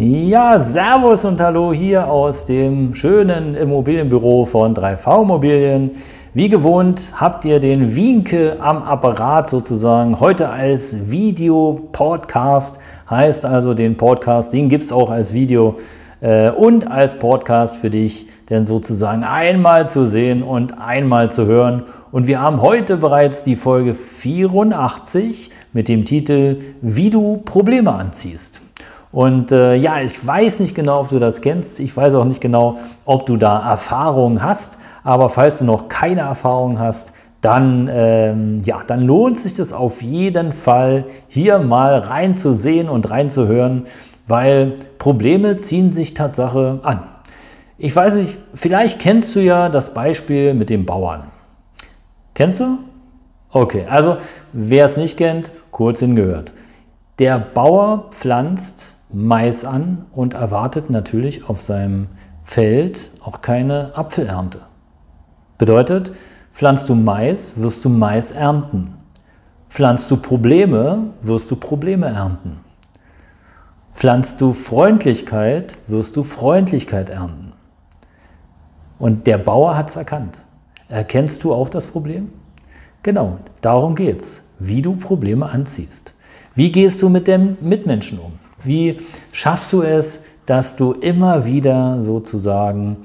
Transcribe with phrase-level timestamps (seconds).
[0.00, 5.90] Ja, Servus und Hallo hier aus dem schönen Immobilienbüro von 3V Immobilien.
[6.34, 12.78] Wie gewohnt habt ihr den Wienke am Apparat sozusagen heute als Video-Podcast.
[13.10, 15.78] Heißt also, den Podcast, den gibt es auch als Video
[16.20, 21.82] äh, und als Podcast für dich, denn sozusagen einmal zu sehen und einmal zu hören.
[22.12, 28.67] Und wir haben heute bereits die Folge 84 mit dem Titel Wie du Probleme anziehst.
[29.10, 31.80] Und äh, ja, ich weiß nicht genau, ob du das kennst.
[31.80, 34.78] Ich weiß auch nicht genau, ob du da Erfahrungen hast.
[35.02, 40.02] Aber falls du noch keine Erfahrung hast, dann, ähm, ja, dann lohnt sich das auf
[40.02, 43.84] jeden Fall, hier mal reinzusehen und reinzuhören,
[44.26, 47.04] weil Probleme ziehen sich Tatsache an.
[47.78, 51.28] Ich weiß nicht, vielleicht kennst du ja das Beispiel mit dem Bauern.
[52.34, 52.78] Kennst du?
[53.50, 54.16] Okay, also
[54.52, 56.52] wer es nicht kennt, kurz hingehört.
[57.20, 62.08] Der Bauer pflanzt Mais an und erwartet natürlich auf seinem
[62.42, 64.60] Feld auch keine Apfelernte.
[65.56, 66.12] Bedeutet,
[66.52, 68.86] pflanzt du Mais, wirst du Mais ernten.
[69.68, 72.60] Pflanzt du Probleme, wirst du Probleme ernten.
[73.92, 77.52] Pflanzt du Freundlichkeit, wirst du Freundlichkeit ernten.
[78.98, 80.44] Und der Bauer hat es erkannt.
[80.88, 82.32] Erkennst du auch das Problem?
[83.02, 86.14] Genau, darum geht es, wie du Probleme anziehst.
[86.54, 88.32] Wie gehst du mit den Mitmenschen um?
[88.64, 88.98] Wie
[89.32, 92.98] schaffst du es, dass du immer wieder sozusagen,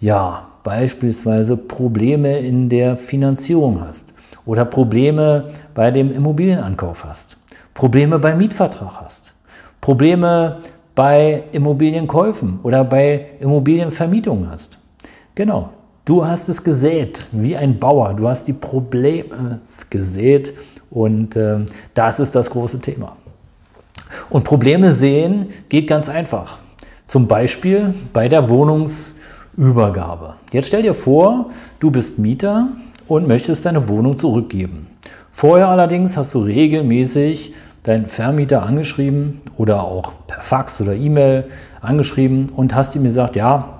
[0.00, 4.12] ja, beispielsweise Probleme in der Finanzierung hast
[4.44, 7.38] oder Probleme bei dem Immobilienankauf hast,
[7.72, 9.34] Probleme beim Mietvertrag hast,
[9.80, 10.58] Probleme
[10.94, 14.78] bei Immobilienkäufen oder bei Immobilienvermietungen hast.
[15.34, 15.70] Genau,
[16.04, 20.52] du hast es gesät wie ein Bauer, du hast die Probleme gesät
[20.90, 23.16] und äh, das ist das große Thema.
[24.30, 26.58] Und Probleme sehen geht ganz einfach.
[27.06, 30.34] Zum Beispiel bei der Wohnungsübergabe.
[30.52, 32.68] Jetzt stell dir vor, du bist Mieter
[33.06, 34.88] und möchtest deine Wohnung zurückgeben.
[35.30, 41.46] Vorher allerdings hast du regelmäßig deinen Vermieter angeschrieben oder auch per Fax oder E-Mail
[41.80, 43.78] angeschrieben und hast ihm gesagt, ja,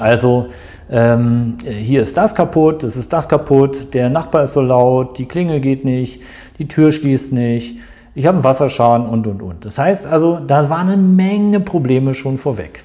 [0.00, 0.48] also
[0.90, 5.26] ähm, hier ist das kaputt, es ist das kaputt, der Nachbar ist so laut, die
[5.26, 6.22] Klingel geht nicht,
[6.58, 7.76] die Tür schließt nicht,
[8.16, 9.66] ich habe einen Wasserschaden und, und, und.
[9.66, 12.82] Das heißt also, da waren eine Menge Probleme schon vorweg.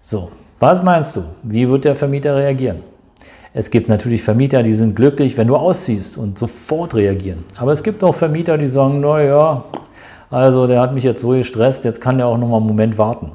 [0.00, 0.28] So,
[0.58, 1.22] was meinst du?
[1.44, 2.82] Wie wird der Vermieter reagieren?
[3.54, 7.44] Es gibt natürlich Vermieter, die sind glücklich, wenn du ausziehst und sofort reagieren.
[7.56, 9.62] Aber es gibt auch Vermieter, die sagen, naja,
[10.30, 12.98] also der hat mich jetzt so gestresst, jetzt kann der auch noch mal einen Moment
[12.98, 13.30] warten.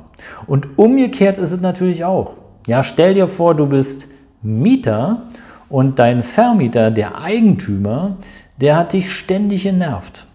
[0.48, 2.34] Und umgekehrt ist es natürlich auch.
[2.68, 4.10] Ja, stell dir vor, du bist
[4.42, 5.22] Mieter
[5.70, 8.18] und dein Vermieter, der Eigentümer,
[8.60, 10.28] der hat dich ständig genervt.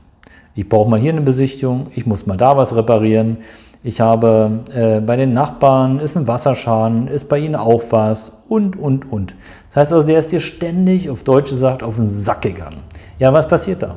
[0.58, 3.36] Ich brauche mal hier eine Besichtigung, ich muss mal da was reparieren.
[3.82, 8.74] Ich habe äh, bei den Nachbarn ist ein Wasserschaden, ist bei ihnen auch was und,
[8.74, 9.36] und, und.
[9.68, 12.78] Das heißt also, der ist dir ständig, auf Deutsch gesagt, auf den Sack gegangen.
[13.18, 13.96] Ja, was passiert da?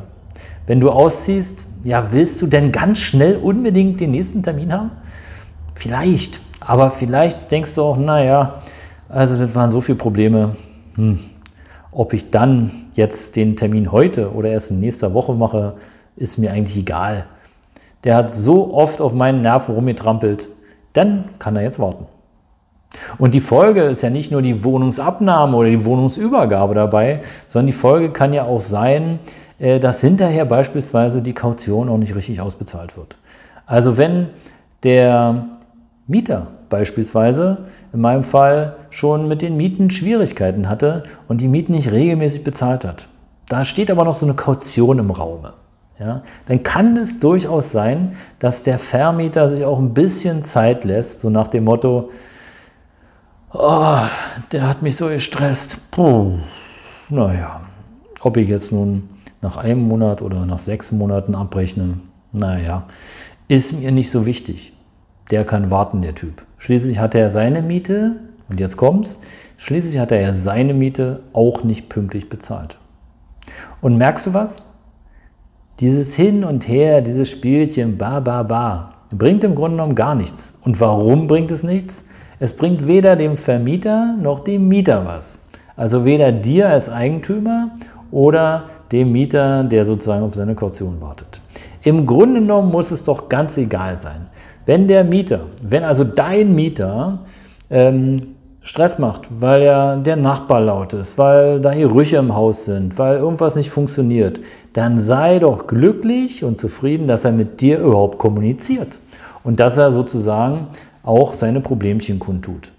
[0.68, 4.91] Wenn du ausziehst, ja, willst du denn ganz schnell unbedingt den nächsten Termin haben?
[5.76, 8.59] Vielleicht, aber vielleicht denkst du auch, naja,
[9.08, 10.58] also das waren so viele Probleme.
[10.96, 11.20] Hm,
[11.94, 15.76] ob ich dann jetzt den Termin heute oder erst in nächster Woche mache,
[16.19, 17.25] ist mir eigentlich egal.
[18.03, 20.50] Der hat so oft auf meinen Nerven rumgetrampelt,
[20.94, 22.06] dann kann er jetzt warten.
[23.18, 27.74] Und die Folge ist ja nicht nur die Wohnungsabnahme oder die Wohnungsübergabe dabei, sondern die
[27.74, 29.19] Folge kann ja auch sein,
[29.59, 33.18] äh, dass hinterher beispielsweise die Kaution auch nicht richtig ausbezahlt wird.
[33.66, 34.29] Also wenn
[34.84, 35.46] der
[36.08, 41.91] Mieter beispielsweise in meinem Fall schon mit den Mieten Schwierigkeiten hatte und die Mieten nicht
[41.91, 43.08] regelmäßig bezahlt hat,
[43.47, 45.53] da steht aber noch so eine Kaution im Raume
[45.99, 51.21] ja, dann kann es durchaus sein, dass der Vermieter sich auch ein bisschen Zeit lässt,
[51.21, 52.09] so nach dem Motto,
[53.51, 53.99] oh,
[54.51, 55.91] der hat mich so gestresst.
[55.91, 56.37] Puh,
[57.09, 57.61] naja,
[58.21, 59.09] ob ich jetzt nun
[59.41, 61.99] nach einem Monat oder nach sechs Monaten abrechne,
[62.31, 62.85] naja,
[63.49, 64.73] ist mir nicht so wichtig.
[65.31, 66.45] Der kann warten, der Typ.
[66.57, 68.16] Schließlich hat er seine Miete,
[68.47, 69.19] und jetzt kommt's,
[69.57, 72.78] schließlich hat er ja seine Miete auch nicht pünktlich bezahlt.
[73.81, 74.63] Und merkst du was?
[75.79, 80.58] Dieses Hin und Her, dieses Spielchen, ba, ba, ba, bringt im Grunde genommen gar nichts.
[80.66, 82.05] Und warum bringt es nichts?
[82.40, 85.40] Es bringt weder dem Vermieter noch dem Mieter was.
[85.78, 87.72] Also weder dir als Eigentümer
[88.11, 91.41] oder dem Mieter, der sozusagen auf seine Kaution wartet.
[91.84, 94.28] Im Grunde genommen muss es doch ganz egal sein.
[94.66, 97.20] Wenn der Mieter, wenn also dein Mieter
[97.70, 98.35] ähm,
[98.69, 103.17] Stress macht, weil ja der Nachbar laut ist, weil da Gerüche im Haus sind, weil
[103.17, 104.39] irgendwas nicht funktioniert,
[104.73, 108.99] dann sei doch glücklich und zufrieden, dass er mit dir überhaupt kommuniziert.
[109.43, 110.67] und dass er sozusagen
[111.01, 112.71] auch seine Problemchen kundtut.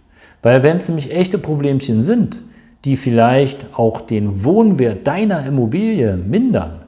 [0.42, 2.44] Weil wenn es nämlich echte Problemchen sind,
[2.84, 6.79] die vielleicht auch den Wohnwert deiner Immobilie mindern,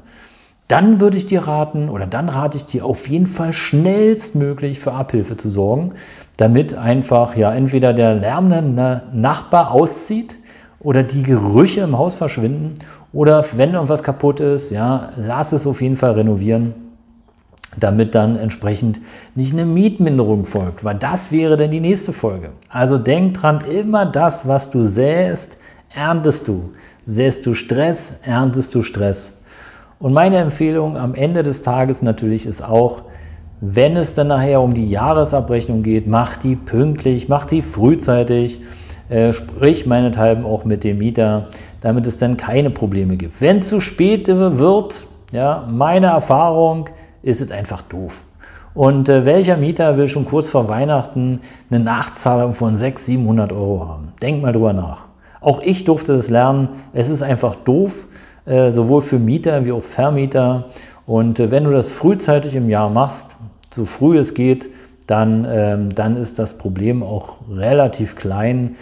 [0.73, 4.95] dann würde ich dir raten oder dann rate ich dir auf jeden Fall schnellstmöglich für
[4.95, 5.93] Abhilfe zu sorgen,
[6.39, 10.39] damit einfach ja entweder der lärmende Nachbar auszieht
[10.81, 12.77] oder die Gerüche im Haus verschwinden
[13.13, 16.73] oder wenn irgendwas kaputt ist, ja, lass es auf jeden Fall renovieren,
[17.77, 18.99] damit dann entsprechend
[19.35, 22.53] nicht eine Mietminderung folgt, weil das wäre dann die nächste Folge.
[22.71, 25.59] Also denk dran, immer das, was du säst,
[25.95, 26.73] erntest du.
[27.05, 29.42] Säst du Stress, erntest du Stress.
[30.03, 33.03] Und meine Empfehlung am Ende des Tages natürlich ist auch,
[33.61, 38.59] wenn es dann nachher um die Jahresabrechnung geht, mach die pünktlich, mach die frühzeitig,
[39.09, 41.51] äh, sprich meinethalben auch mit dem Mieter,
[41.83, 43.41] damit es dann keine Probleme gibt.
[43.41, 46.91] Wenn es zu spät wird, ja, meine Erfahrung
[47.23, 48.25] ist es einfach doof.
[48.75, 51.39] Und äh, welcher Mieter will schon kurz vor Weihnachten
[51.71, 54.15] eine Nachzahlung von 600, 700 Euro haben?
[54.21, 55.05] Denk mal drüber nach.
[55.41, 56.71] Auch ich durfte das lernen.
[56.93, 58.09] Es ist einfach doof,
[58.71, 60.69] sowohl für Mieter wie auch Vermieter.
[61.07, 63.37] Und äh, wenn du das frühzeitig im Jahr machst,
[63.71, 64.69] so früh es geht,
[65.07, 68.77] dann, ähm, dann ist das Problem auch relativ klein.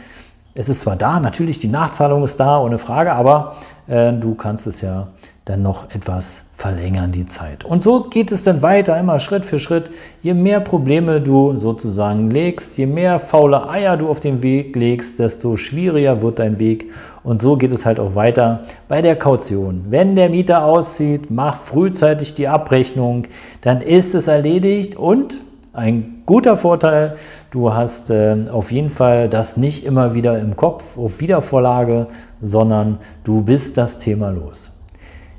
[0.61, 4.67] Es ist zwar da, natürlich die Nachzahlung ist da, ohne Frage, aber äh, du kannst
[4.67, 5.09] es ja
[5.47, 7.65] dann noch etwas verlängern, die Zeit.
[7.65, 9.91] Und so geht es dann weiter, immer Schritt für Schritt.
[10.21, 15.19] Je mehr Probleme du sozusagen legst, je mehr faule Eier du auf den Weg legst,
[15.19, 16.91] desto schwieriger wird dein Weg.
[17.23, 19.87] Und so geht es halt auch weiter bei der Kaution.
[19.89, 23.23] Wenn der Mieter auszieht, mach frühzeitig die Abrechnung,
[23.63, 25.41] dann ist es erledigt und
[25.73, 27.15] ein guter Vorteil,
[27.51, 32.09] du hast äh, auf jeden Fall das nicht immer wieder im Kopf auf Wiedervorlage,
[32.41, 34.73] sondern du bist das Thema los.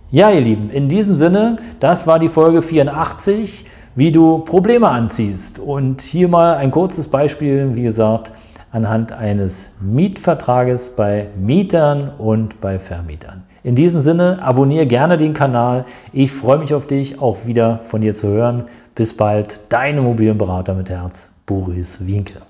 [0.09, 5.59] Ja, ihr Lieben, in diesem Sinne, das war die Folge 84, wie du Probleme anziehst.
[5.59, 8.31] Und hier mal ein kurzes Beispiel, wie gesagt,
[8.71, 13.43] anhand eines Mietvertrages bei Mietern und bei Vermietern.
[13.63, 15.85] In diesem Sinne, abonniere gerne den Kanal.
[16.13, 18.63] Ich freue mich auf dich, auch wieder von dir zu hören.
[18.95, 22.41] Bis bald, dein Immobilienberater mit Herz, Boris Wienke.